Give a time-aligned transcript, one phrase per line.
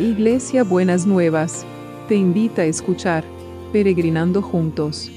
[0.00, 1.66] Iglesia Buenas Nuevas,
[2.08, 3.22] te invita a escuchar
[3.70, 5.10] Peregrinando Juntos.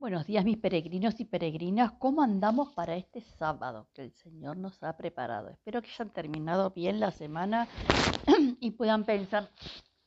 [0.00, 4.82] Buenos días mis peregrinos y peregrinas, ¿cómo andamos para este sábado que el Señor nos
[4.82, 5.50] ha preparado?
[5.50, 7.68] Espero que hayan terminado bien la semana
[8.60, 9.52] y puedan pensar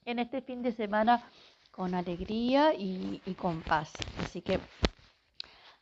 [0.03, 1.23] en este fin de semana
[1.71, 3.91] con alegría y, con paz.
[4.19, 4.59] Así que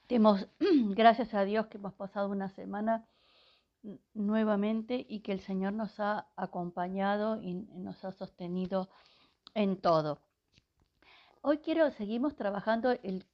[0.08, 3.08] demos gracias a Dios que hemos pasado una semana
[4.14, 8.90] nuevamente y que el Señor nos ha acompañado y nos ha sostenido
[9.54, 10.20] en todo.
[11.42, 13.26] Hoy quiero, seguimos trabajando el,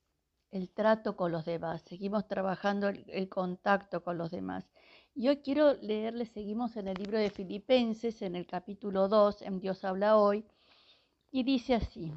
[0.73, 4.63] trato con los demás, seguimos trabajando el, el, contacto con los demás.
[5.13, 9.59] Y hoy quiero leerles, seguimos en el libro de Filipenses, en el capítulo 2, en
[9.59, 10.45] Dios habla hoy,
[11.31, 12.13] y dice así,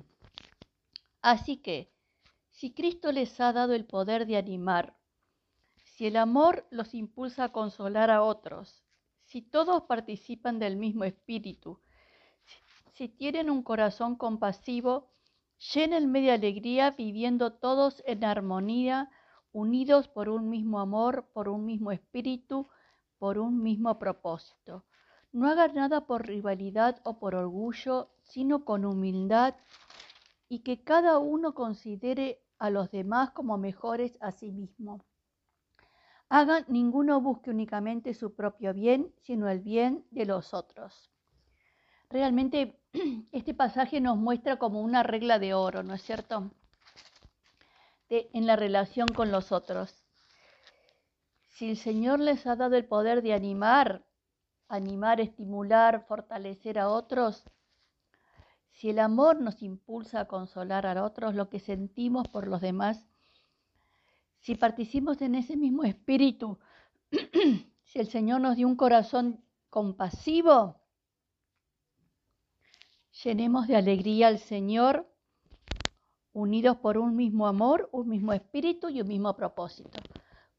[1.22, 1.92] Así que,
[2.50, 4.96] si Cristo les ha dado el poder de animar,
[5.84, 8.84] si el amor los impulsa a consolar a otros,
[9.24, 11.80] si todos participan del mismo espíritu,
[12.94, 15.10] si tienen un corazón compasivo,
[15.72, 19.10] llénenme de alegría viviendo todos en armonía,
[19.52, 22.68] unidos por un mismo amor, por un mismo espíritu,
[23.18, 24.84] por un mismo propósito.
[25.32, 29.54] No hagan nada por rivalidad o por orgullo, sino con humildad
[30.48, 35.04] y que cada uno considere a los demás como mejores a sí mismo.
[36.28, 41.10] Hagan, ninguno busque únicamente su propio bien, sino el bien de los otros.
[42.10, 42.80] Realmente
[43.32, 46.50] este pasaje nos muestra como una regla de oro, ¿no es cierto?
[48.10, 50.02] en la relación con los otros.
[51.48, 54.06] Si el Señor les ha dado el poder de animar,
[54.68, 57.44] animar, estimular, fortalecer a otros,
[58.78, 63.04] si el amor nos impulsa a consolar a otros, lo que sentimos por los demás,
[64.38, 66.60] si participamos en ese mismo espíritu,
[67.82, 70.80] si el Señor nos dio un corazón compasivo,
[73.24, 75.12] llenemos de alegría al Señor,
[76.32, 79.98] unidos por un mismo amor, un mismo espíritu y un mismo propósito.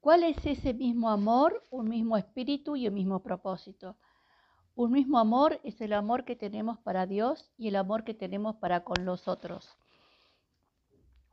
[0.02, 3.96] ¿Cuál es ese mismo amor, un mismo espíritu y un mismo propósito?
[4.80, 8.56] Un mismo amor es el amor que tenemos para Dios y el amor que tenemos
[8.56, 9.78] para con los otros.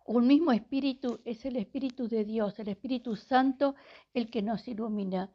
[0.04, 3.76] Un mismo espíritu es el Espíritu de Dios, el Espíritu Santo,
[4.14, 5.30] el que nos ilumina.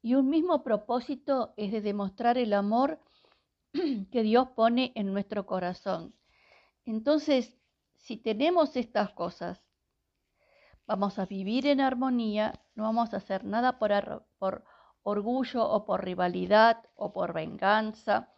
[0.00, 3.00] Y un mismo propósito es de demostrar el amor
[4.12, 6.14] que Dios pone en nuestro corazón.
[6.84, 7.52] Entonces,
[7.96, 9.60] si tenemos estas cosas,
[10.86, 14.62] vamos a vivir en armonía, no vamos a hacer nada por, por
[15.06, 18.28] orgullo o por rivalidad o por venganza,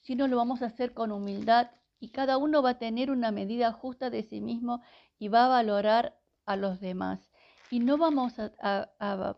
[0.00, 1.70] sino lo vamos a hacer con humildad
[2.00, 4.82] y cada uno va a tener una medida justa de sí mismo
[5.20, 7.30] y va a valorar a los demás.
[7.70, 9.36] Y no vamos a,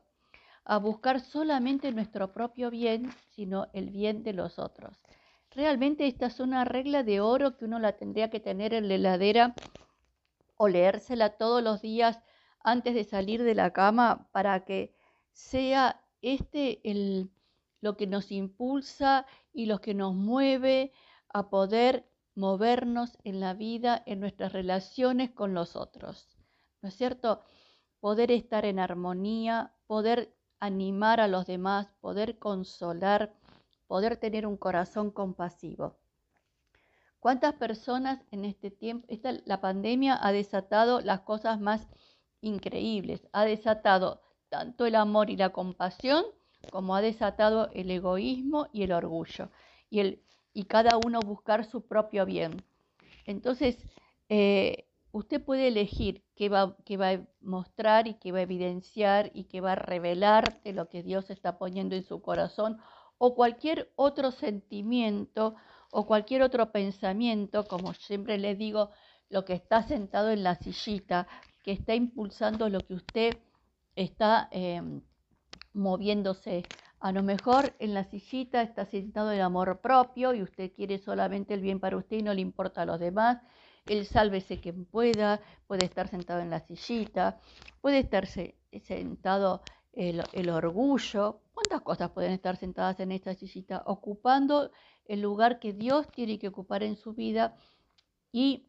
[0.81, 4.97] buscar solamente nuestro propio bien, sino el bien de los otros.
[5.51, 8.95] Realmente esta es una regla de oro que uno la tendría que tener en la
[8.95, 9.55] heladera
[10.57, 12.19] o leérsela todos los días
[12.61, 14.95] antes de salir de la cama para que
[15.33, 17.31] sea este el,
[17.81, 20.93] lo que nos impulsa y lo que nos mueve
[21.29, 26.29] a poder movernos en la vida, en nuestras relaciones con los otros.
[26.83, 27.43] ¿No es cierto?
[28.01, 33.35] Poder estar en armonía, poder animar a los demás, poder consolar,
[33.89, 35.97] poder tener un corazón compasivo.
[37.19, 41.89] ¿Cuántas personas en este tiempo, esta, la pandemia ha desatado las cosas más
[42.41, 46.25] increíbles, ha desatado tanto el amor y la compasión
[46.71, 49.51] como ha desatado el egoísmo y el orgullo,
[49.91, 50.23] y, el,
[50.53, 52.63] y cada uno buscar su propio bien.
[53.27, 53.77] Entonces,
[54.29, 59.31] eh, usted puede elegir qué va, qué va a mostrar y qué va a evidenciar
[59.35, 62.79] y qué va a revelar de lo que Dios está poniendo en su corazón
[63.19, 65.57] o cualquier otro sentimiento
[65.91, 68.91] o cualquier otro pensamiento, como siempre le digo,
[69.31, 71.27] lo que está sentado en la sillita,
[71.63, 73.39] que está impulsando lo que usted
[73.99, 75.03] está em,
[75.73, 76.63] moviéndose.
[77.01, 81.55] A lo mejor en la sillita está sentado el amor propio y usted quiere solamente
[81.55, 83.43] el bien para usted y no le importa a los demás.
[83.87, 87.41] El sálvese quien pueda, puede estar sentado en la sillita,
[87.81, 89.63] puede estar sentado
[89.93, 91.41] el, el orgullo.
[91.53, 93.83] ¿Cuántas cosas pueden estar sentadas en esta sillita?
[93.87, 94.71] Ocupando
[95.07, 97.57] el lugar que Dios tiene que ocupar en su vida
[98.31, 98.69] y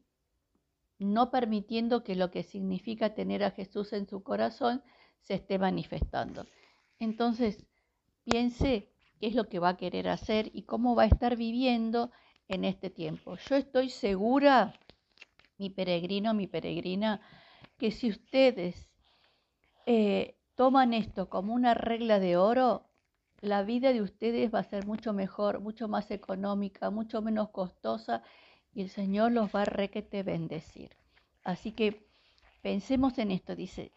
[0.98, 4.84] no permitiendo que lo que significa tener a Jesús en su corazón
[5.22, 6.46] se esté manifestando.
[7.00, 7.66] Entonces,
[8.24, 8.90] piense
[9.20, 12.12] qué es lo que va a querer hacer y cómo va a estar viviendo
[12.48, 13.38] en este tiempo.
[13.38, 14.74] Yo estoy segura,
[15.58, 17.22] mi peregrino, mi peregrina,
[17.78, 18.90] que si ustedes
[19.86, 22.86] eh, toman esto como una regla de oro,
[23.42, 28.22] la vida de ustedes va a ser mucho mejor, mucho más económica, mucho menos costosa
[28.74, 30.96] y el Señor los va a requete bendecir.
[31.44, 32.06] Así que
[32.62, 33.92] pensemos en esto, dice,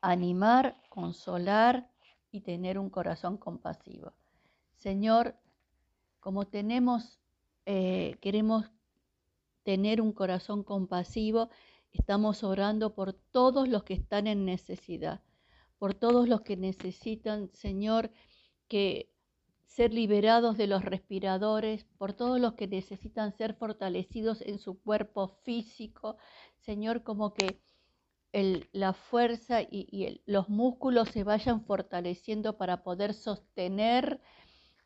[0.00, 1.90] animar, consolar
[2.30, 4.12] y tener un corazón compasivo.
[4.78, 5.36] Señor,
[6.20, 7.18] como tenemos,
[7.66, 8.70] eh, queremos
[9.62, 11.50] tener un corazón compasivo,
[11.92, 15.20] estamos orando por todos los que están en necesidad
[15.80, 18.12] por todos los que necesitan, Señor,
[18.68, 19.10] que
[19.64, 25.28] ser liberados de los respiradores, por todos los que necesitan ser fortalecidos en su cuerpo
[25.42, 26.18] físico,
[26.58, 27.62] Señor, como que
[28.32, 34.20] la fuerza y, los músculos se vayan fortaleciendo para poder sostener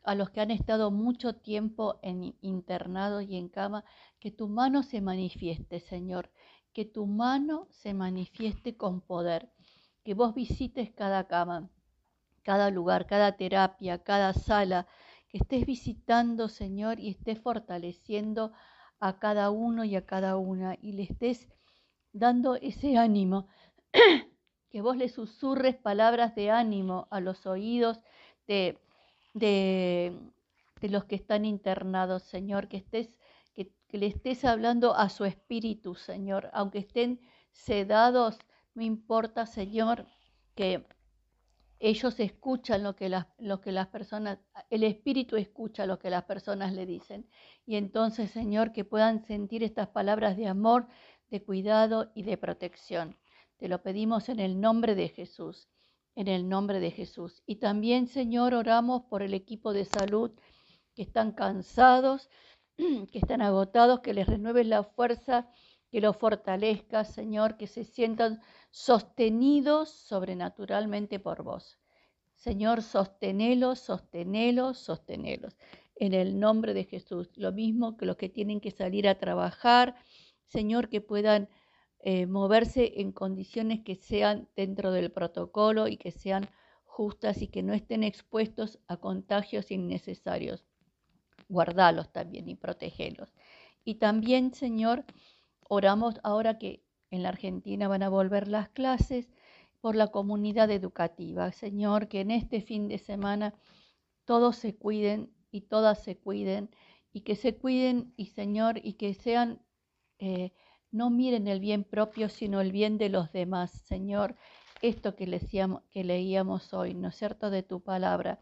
[0.03, 3.85] a los que han estado mucho tiempo en internados y en cama,
[4.21, 6.31] que tu mano se manifieste, Señor,
[6.73, 9.51] que tu mano se manifieste con poder
[10.05, 11.71] que vos visites cada cama,
[12.43, 14.87] cada lugar, cada terapia, cada sala,
[15.29, 18.53] que estés visitando, Señor, y estés fortaleciendo
[19.01, 21.49] a cada uno y a cada una, y le estés
[22.15, 23.49] dando ese ánimo,
[24.71, 28.01] que vos le susurres palabras de ánimo a los oídos
[28.47, 28.79] de,
[29.35, 30.19] de,
[30.81, 33.11] los que están internados, Señor, que estés
[33.53, 37.21] que, que le estés hablando a su espíritu, Señor, aunque estén
[37.53, 38.39] sedados
[38.75, 40.07] no importa, Señor,
[40.55, 40.85] que
[41.79, 44.39] ellos escuchan lo que, las, lo que las personas,
[44.71, 47.29] el Espíritu escucha lo que las personas le dicen.
[47.67, 50.89] Y entonces, Señor, que puedan sentir estas palabras de amor,
[51.31, 53.17] de cuidado y de protección.
[53.57, 55.69] Te lo pedimos en el nombre de Jesús,
[56.15, 57.43] en el nombre de Jesús.
[57.47, 60.33] Y también, Señor, oramos por el equipo de salud
[60.95, 62.31] que están cansados,
[62.77, 65.49] que están agotados, que les renueves la fuerza,
[65.91, 71.79] que los fortalezcas, Señor, que se sientan sostenidos sobrenaturalmente por vos.
[72.35, 75.57] Señor, sostenelos, sostenelos, sostenelos.
[75.95, 77.31] En el nombre de Jesús.
[77.37, 79.95] Lo mismo que los que tienen que salir a trabajar,
[80.47, 81.49] Señor, que puedan
[82.01, 86.49] eh, moverse en condiciones que sean dentro del protocolo y que sean
[86.85, 90.65] justas y que no estén expuestos a contagios innecesarios.
[91.49, 93.33] Guardalos también y protegelos.
[93.85, 95.05] Y también, Señor,
[95.69, 99.29] oramos ahora que en la Argentina van a volver las clases
[99.81, 101.53] por la comunidad educativa.
[101.53, 103.55] Señor, que en este fin de semana
[104.25, 106.71] todos se cuiden y todas se cuiden
[107.13, 109.61] y que se cuiden y Señor y que sean,
[110.19, 110.53] eh,
[110.91, 113.73] no miren el bien propio, sino el bien de los demás.
[113.87, 114.37] Señor,
[114.81, 115.27] esto que,
[115.95, 118.39] leíamos hoy, ¿no es cierto?, de tu palabra,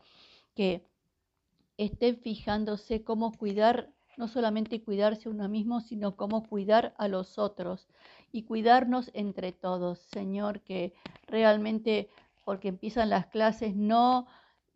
[0.55, 0.85] que
[1.79, 7.89] estén fijándose cómo cuidar, no solamente cuidarse uno mismo, sino cómo cuidar a los otros
[8.33, 10.93] y cuidarnos entre todos, Señor, que
[11.27, 12.09] realmente,
[12.45, 14.27] porque empiezan las clases, no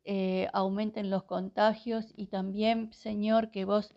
[0.05, 3.93] eh, aumenten los contagios y también, Señor, que vos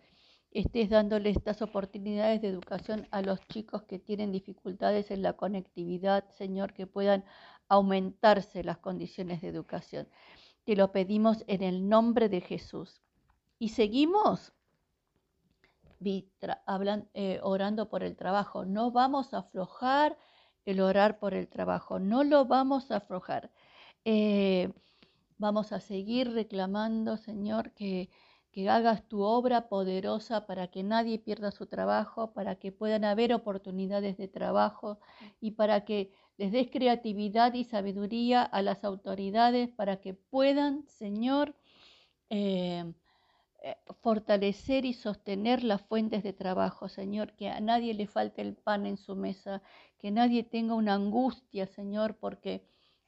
[0.50, 6.28] estés dándole estas oportunidades de educación a los chicos que tienen dificultades en la conectividad,
[6.30, 7.24] Señor, que puedan
[7.68, 10.08] aumentarse las condiciones de educación.
[10.64, 13.00] Te lo pedimos en el nombre de Jesús.
[13.58, 14.52] Y seguimos
[16.66, 18.64] hablan, eh, orando por el trabajo.
[18.64, 20.16] No vamos a aflojar
[20.64, 23.50] el orar por el trabajo, no lo vamos a aflojar.
[24.04, 24.72] Eh,
[25.38, 28.10] vamos a seguir reclamando, Señor, que,
[28.52, 33.32] que hagas tu obra poderosa para que nadie pierda su trabajo, para que puedan haber
[33.32, 34.98] oportunidades de trabajo
[35.40, 41.54] y para que les des creatividad y sabiduría a las autoridades para que puedan, Señor,
[42.30, 42.92] eh,
[43.62, 48.56] eh, fortalecer y sostener las fuentes de trabajo, Señor, que a nadie le falte el
[48.56, 49.62] pan en su mesa,
[49.98, 52.64] que nadie tenga una angustia, Señor, porque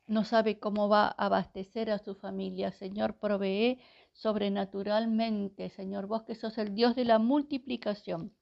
[0.06, 2.70] no sabe cómo va a abastecer a su familia.
[2.70, 3.80] Señor, provee
[4.12, 8.34] sobrenaturalmente, Señor, vos que sos el Dios de la multiplicación,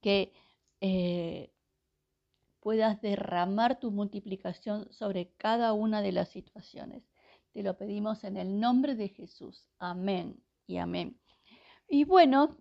[0.00, 0.32] que
[0.80, 1.52] eh,
[2.60, 7.04] puedas derramar tu multiplicación sobre cada una de las situaciones.
[7.52, 9.68] Te lo pedimos en el nombre de Jesús.
[9.78, 11.20] Amén y amén.
[11.88, 12.56] Y bueno,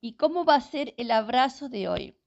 [0.00, 2.18] ¿y cómo va a ser el abrazo de hoy?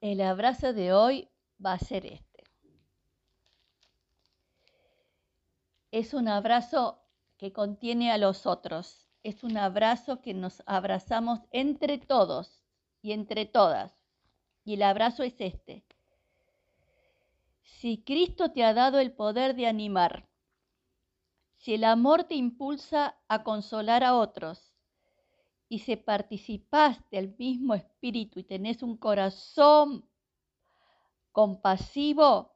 [0.00, 1.28] El abrazo de hoy
[1.64, 2.31] va a ser este.
[5.92, 6.98] Es un abrazo
[7.36, 9.06] que contiene a los otros.
[9.22, 12.64] Es un abrazo que nos abrazamos entre todos
[13.00, 13.96] y entre todas.
[14.64, 15.84] Y el abrazo es este
[17.82, 20.28] si Cristo te ha dado el poder de animar,
[21.56, 24.72] si el amor te impulsa a consolar a otros
[25.68, 30.08] Y si participás del mismo espíritu y tenés un corazón
[31.32, 32.51] compasivo,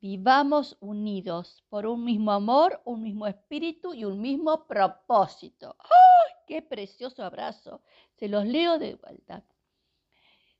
[0.00, 5.76] vivamos unidos por un mismo amor, un mismo espíritu y un mismo propósito.
[5.80, 7.82] ¡Ay, ¡Qué precioso abrazo!
[8.14, 9.44] Se los leo de vuelta.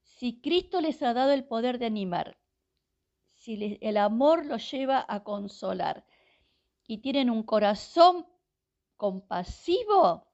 [0.02, 2.38] Si Cristo les ha dado el poder de animar,
[3.36, 6.04] si el amor los lleva a consolar
[6.86, 8.26] y tienen un corazón
[8.96, 10.26] compasivo,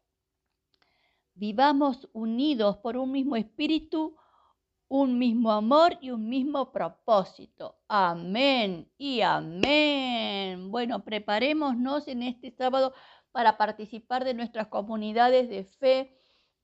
[1.34, 4.16] vivamos unidos por un mismo espíritu,
[4.96, 7.80] un mismo amor y un mismo propósito.
[7.88, 10.70] Amén y amén.
[10.70, 12.94] Bueno, preparémonos en este sábado
[13.32, 16.16] para participar de nuestras comunidades de fe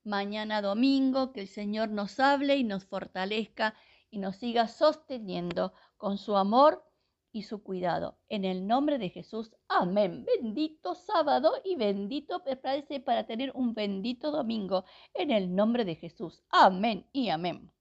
[0.05, 3.75] mañana domingo, que el Señor nos hable y nos fortalezca
[4.11, 6.85] y nos siga sosteniendo con su amor
[7.33, 8.17] y su cuidado.
[8.29, 10.25] En el nombre de Jesús, amén.
[10.25, 14.85] Bendito sábado y bendito prepárese para tener un bendito domingo.
[15.15, 17.73] En el nombre de Jesús, amén y amén.